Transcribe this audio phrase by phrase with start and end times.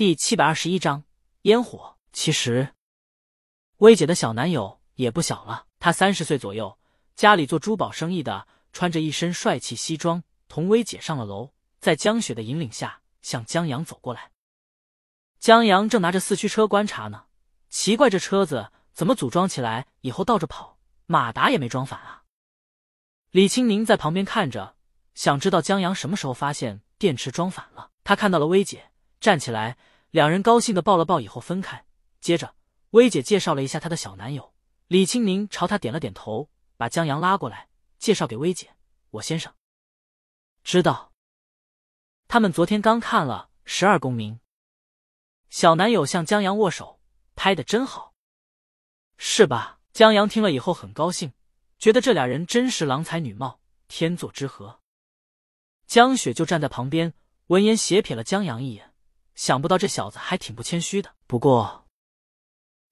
[0.00, 1.04] 第七百二十一章
[1.42, 1.98] 烟火。
[2.10, 2.72] 其实，
[3.76, 6.78] 薇姐的小男友也不小了，他三十岁左右，
[7.16, 14.30] 家里做珠宝生意的，穿着一身帅气西装，同薇姐上了楼，在江雪的引领下向江阳走过来。
[15.38, 17.26] 江阳正拿着四驱车观察呢，
[17.68, 22.22] 奇怪这车子怎么组装起来以后倒着跑，马达也没装反啊？
[23.32, 24.76] 李青宁在旁边看着，
[25.12, 27.90] 想知道江阳什么时候发现电池装反了。
[28.02, 28.89] 他看到了薇姐。
[29.20, 29.76] 站起来，
[30.10, 31.84] 两人高兴的抱了抱，以后分开。
[32.20, 32.54] 接着，
[32.90, 34.54] 薇姐介绍了一下她的小男友
[34.88, 38.74] 李青宁，朝他点了点头，把江阳拉过来，介绍给薇姐
[39.12, 39.54] ：“我先生。”
[40.64, 41.12] 知道。
[42.26, 44.34] 他们昨天刚看了《十二公民》，
[45.48, 47.00] 小男友向江阳握手，
[47.34, 48.14] 拍的真好，
[49.16, 49.80] 是吧？
[49.92, 51.32] 江阳听了以后很高兴，
[51.78, 54.80] 觉得这俩人真是郎才女貌，天作之合。
[55.86, 57.12] 江雪就站在旁边，
[57.48, 58.89] 闻言斜瞥了江阳一眼。
[59.40, 61.14] 想不到这小子还挺不谦虚的。
[61.26, 61.86] 不过，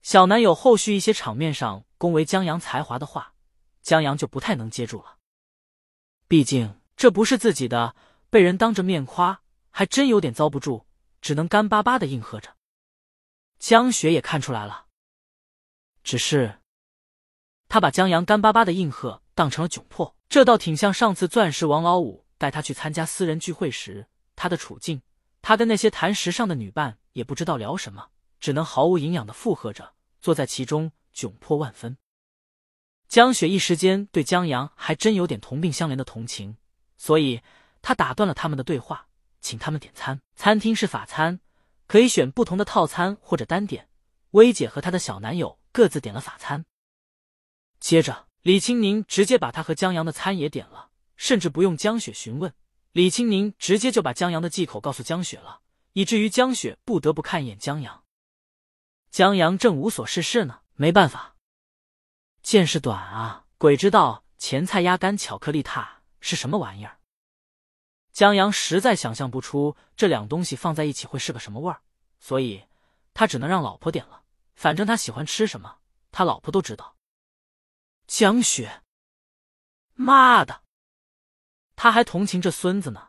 [0.00, 3.34] 小男友后续一些场面上恭维江阳才华的话，
[3.82, 5.16] 江阳就不太能接住了。
[6.28, 7.96] 毕竟这不是自己的，
[8.30, 10.86] 被人当着面夸，还真有点遭不住，
[11.20, 12.54] 只能干巴巴的应和着。
[13.58, 14.86] 江雪也看出来了，
[16.04, 16.60] 只是
[17.66, 25.02] 他把江阳干巴巴的应和当成了窘迫，这倒挺像上次钻石王老五带他去参加私人聚会时他的处境。
[25.46, 28.08] 他跟那些谈时尚的女伴也不知道聊什么，
[28.40, 31.96] 只能毫无营养的附和着，坐在其中窘迫万分。
[33.06, 36.56] 江雪一时间对江阳还真有点同病相怜的同情，
[36.96, 37.40] 所以
[37.80, 39.06] 他打断了他们的对话，
[39.40, 40.20] 请他们点餐。
[40.34, 41.38] 餐厅是法餐，
[41.86, 43.88] 可以选不同的套餐或者单点。
[44.32, 46.64] 薇姐和她的小男友各自点了法餐。
[47.78, 52.52] 接着，李青宁直接把他和江阳的餐也点了，甚至不用江雪询问。
[52.96, 55.60] 李青宁直接就把江阳的忌口告诉江雪了，
[55.92, 58.02] 以至于江雪不得不看一眼江阳。
[59.10, 61.36] 江阳正无所事事呢，没办法，
[62.42, 63.44] 见识短啊！
[63.58, 66.98] 鬼知道前菜鸭肝巧克力塔是什么玩意儿。
[68.12, 71.82] 江阳实在想象不出这两东西放在一起会是个什么味儿，
[72.18, 72.64] 所以
[73.12, 74.22] 他只能让老婆点了。
[74.54, 75.80] 反正他喜欢吃什么，
[76.10, 76.96] 他老婆都知道。
[78.06, 78.80] 江雪，
[79.92, 80.62] 妈的！
[81.76, 83.08] 他还同情这孙子呢，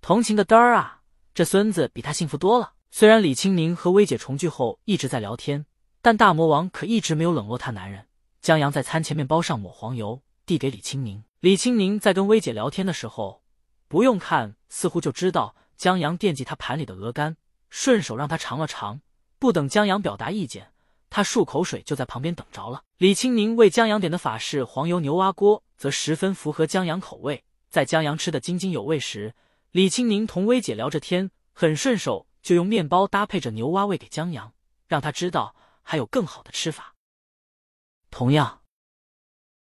[0.00, 1.02] 同情个嘚儿啊！
[1.34, 2.72] 这孙子比他幸福多了。
[2.90, 5.66] 虽然李青宁和薇姐重聚后一直在聊天，
[6.00, 8.06] 但大魔王可一直没有冷落他男人。
[8.40, 11.22] 江阳在餐前面包上抹黄油，递给李青宁。
[11.40, 13.42] 李青宁在跟薇姐聊天的时候，
[13.88, 17.36] 不用看，似乎就知道江阳惦记他盘里的鹅肝，
[17.68, 19.00] 顺手让他尝了尝。
[19.38, 20.72] 不等江阳表达意见，
[21.10, 22.82] 他漱口水就在旁边等着了。
[22.96, 27.44] 李青宁为江阳点的法式黄油牛蛙锅，则十分符合江阳口味。
[27.68, 29.34] 在江阳吃的津津有味时，
[29.70, 34.54] 李青宁同薇姐聊着天，很顺手就用面包搭配着牛蛙喂给江阳，
[34.86, 36.94] 让他知道还有更好的吃法。
[38.10, 38.62] 同样，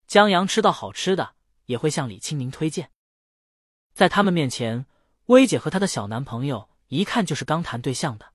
[0.08, 1.36] 江阳吃到好吃的
[1.66, 2.90] 也会向李青宁推荐。
[3.94, 4.88] 在他们面前，
[5.28, 8.34] 薇姐和她的小男朋友一看就是刚谈对象的，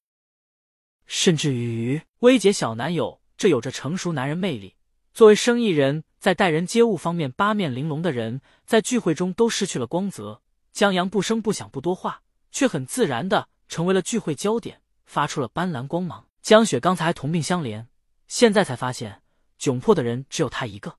[1.07, 4.77] 甚至于薇姐小男友这有着成熟男人魅力。
[5.13, 10.43] 作为生意人，在待人接物方面八面玲珑的人，在聚会中都失去了光泽。
[10.73, 16.27] 江阳不声不响不多话，却很自然的成为了聚会焦点，发出了斑斓光芒。
[16.43, 17.87] 江雪刚才同病相怜，
[18.27, 19.23] 现在才发现
[19.57, 20.97] 窘迫的人只有他一个。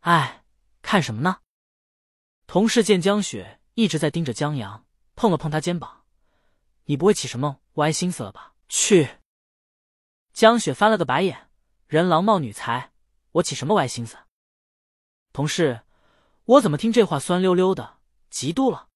[0.00, 0.42] 哎，
[0.82, 1.36] 看什么呢？
[2.48, 4.84] 同事见江雪一直在盯着江阳，
[5.14, 6.02] 碰了碰他肩膀
[6.86, 9.10] ：“你不会起什么歪心思了吧？”去。
[10.32, 11.50] 江雪翻了个白眼
[11.86, 12.90] ：“人郎貌女才。”
[13.32, 14.16] 我起什么歪心思？
[15.32, 15.82] 同事，
[16.44, 17.98] 我怎么听这话酸溜溜的？
[18.30, 18.88] 嫉妒了？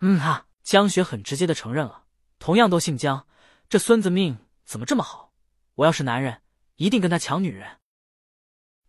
[0.00, 2.04] 嗯哈，江雪很直接的承认了。
[2.38, 3.26] 同样都姓江，
[3.68, 5.32] 这孙子命怎么这么好？
[5.74, 6.42] 我要是男人，
[6.76, 7.80] 一定跟他抢女人。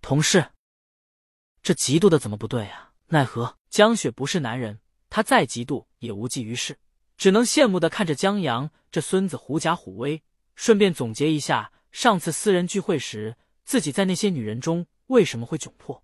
[0.01, 0.51] 同事，
[1.61, 2.93] 这嫉妒的怎么不对啊？
[3.07, 6.77] 奈何江雪不是男人，他再嫉妒也无济于事，
[7.17, 10.23] 只能羡慕的看着江阳这孙子狐假虎威。
[10.55, 13.37] 顺便总结一下上次私人聚会时。
[13.67, 16.01] 自己在那些女人中为什么会窘迫？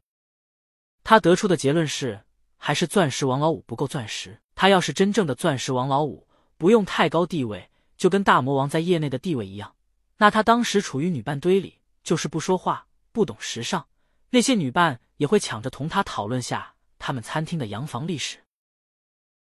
[1.01, 2.25] 他得出的结论是，
[2.57, 4.41] 还是钻石王老五不够钻石。
[4.53, 6.27] 他要是真正的钻石王老五，
[6.57, 9.77] 不用太高地位，就跟大魔王在业内的地位一样，
[10.17, 13.87] 那他当时处于女伴堆里，就是不说话，不懂时尚，
[14.31, 18.39] 那些女伴也会抢着同他讨论下他们餐厅的洋房历史。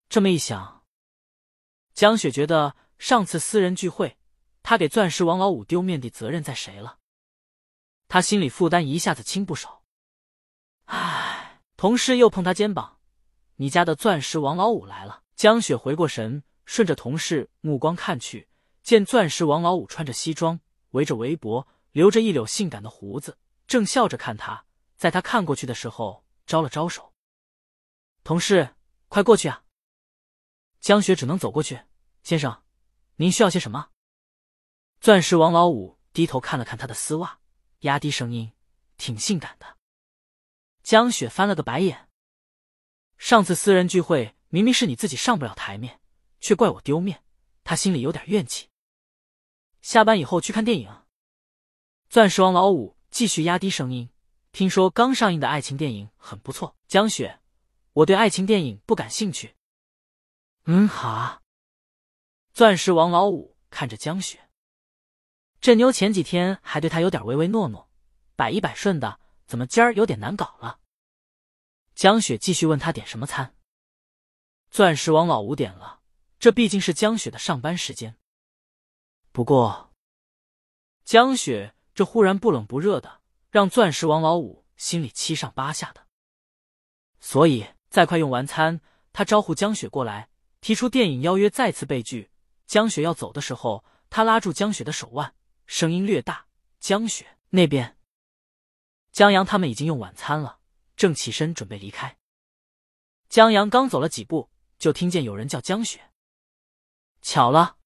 [0.09, 0.83] 这么一想，
[1.95, 4.19] 江雪觉得上次私人聚会，
[4.65, 6.98] 他给钻石王老五丢面的责任在谁了？
[8.09, 9.83] 他心里负担一下子轻不少。
[10.87, 12.99] 唉，同事又碰他肩膀
[13.57, 18.49] ：“你家的钻石王老五来了。”江雪回过神，顺着同事目光看去，
[18.83, 20.59] 见钻石王老五穿着西装，
[20.91, 23.39] 围着围脖，留着一绺性感的胡子，
[23.69, 24.65] 正笑着看他。
[24.97, 27.13] 在他看过去的时候，招了招手
[28.25, 28.75] ：“同事，
[29.07, 29.63] 快过去啊！”
[30.81, 31.83] 江雪只能走过去。
[32.25, 32.65] 先生，
[33.17, 33.91] 您需要些什么？
[35.01, 37.38] 钻石王老五低头看了看他的丝袜，
[37.81, 38.53] 压低声音
[38.97, 39.77] ：“挺性感的。”
[40.83, 42.09] 江雪翻了个白眼
[43.19, 46.01] ：“上次私人聚会明明是你自己上不了台面，
[46.41, 47.23] 却怪我丢面。”
[47.63, 48.71] 他心里有点怨气。
[49.83, 51.05] 下班以后去看电影。
[52.09, 54.09] 钻石王老五继续压低声音
[54.53, 57.41] ：“听说刚上映的爱情电影很不错。”江雪
[57.93, 59.55] ：“我对爱情电影不感兴趣。”
[60.65, 61.43] 嗯，好啊。
[62.55, 64.48] 钻石王老五看着江雪，
[65.61, 67.89] 这妞前几天还对他有点唯唯诺诺，
[68.37, 70.79] 百依百顺的，怎么今儿有点难搞了？
[71.95, 73.57] 江雪继续问他点什么餐。
[74.71, 76.01] 钻石王老五点了，
[76.39, 78.17] 这毕竟是江雪的上班时间。
[79.33, 79.93] 不过，
[81.05, 83.21] 江雪这忽然不冷不热的，
[83.51, 86.07] 让钻石王老五心里七上八下的。
[87.19, 88.81] 所以在快用完餐，
[89.13, 90.29] 他招呼江雪过来，
[90.61, 92.31] 提出电影邀约，再次被拒。
[92.67, 95.35] 江雪要走的时候，他拉住江雪的手腕，
[95.69, 96.47] 声音略大
[96.81, 97.99] ：“江雪那边。”
[99.13, 100.61] 江阳他们已经用晚餐了，
[100.97, 102.17] 正起身准备离开。
[103.29, 104.49] 江阳刚走了几步，
[104.79, 106.11] 就听见有人叫江雪。
[107.21, 107.77] 巧了，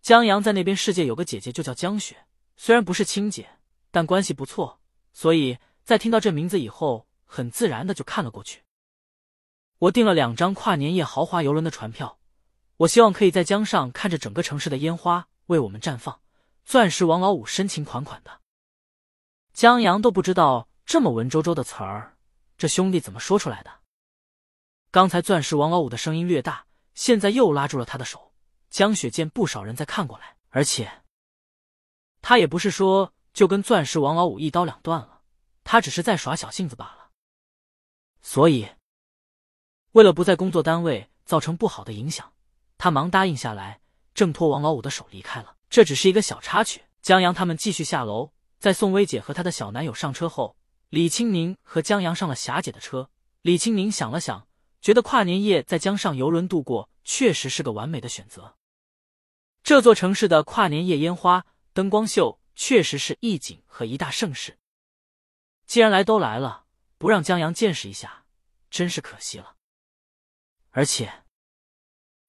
[0.00, 2.26] 江阳在那边世界有个姐姐，就叫江雪，
[2.56, 3.58] 虽然不是亲姐，
[3.90, 4.80] 但关系不错，
[5.12, 8.62] 所以在听到这名字以后，很自然的就看了过去。
[9.78, 12.20] 我订了两张跨年夜豪华游轮的船票。
[12.76, 16.20] 我希望可以在江上看着整个城市的烟花为我们绽放。
[16.68, 18.42] 钻石王老五深情款款的，
[19.54, 22.18] 江阳都不知道这么文绉绉的词儿，
[22.58, 23.70] 这兄弟怎么说出来的？
[24.90, 28.34] 刚才钻石王老五的声音略大，现在又拉住了他的手。
[28.68, 31.04] 江雪见不少人在看过来，而且
[32.20, 35.22] 他也不是说就跟钻石王老五一刀两断了，
[35.64, 37.08] 他只是在耍小性子罢了。
[38.20, 38.68] 所以，
[39.92, 42.30] 为了不在工作单位造成不好的影响。
[42.76, 43.80] 他忙答应下来，
[44.12, 45.54] 挣脱王老五的手离开了。
[45.70, 46.82] 这只是一个小插曲。
[47.00, 50.56] 江阳他们继续下楼，在宋薇姐和她的小男友上车后，
[50.88, 53.10] 李青宁和江阳上了霞姐的车。
[53.42, 54.48] 李青宁想了想，
[54.80, 58.56] 觉得跨年夜在江上游轮度过确实是个完美的选择。
[59.62, 64.58] 这座城市的跨年夜烟花灯光秀确实是一景和一大盛事。
[65.66, 66.64] 既然来都来了，
[66.96, 68.24] 不让江阳见识一下，
[68.70, 69.54] 真是可惜了。
[70.70, 71.24] 而且。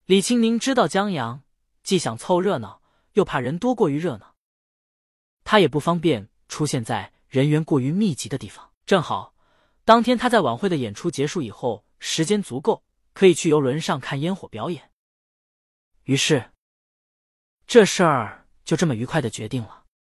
[0.06, 1.44] 李青宁知道江阳
[1.84, 2.79] 既想凑热闹，
[3.20, 4.34] 又怕人多过于热闹，
[5.44, 8.72] 他也不方便出现在人员过于密集的地方。
[8.86, 9.36] 正好
[9.84, 12.82] 当天他在晚会的演出结束以后，时间足够，
[13.14, 14.90] 可以去游轮上看烟火表演。
[16.06, 16.54] 于是，
[17.68, 19.79] 这事儿就这么愉快的决定了。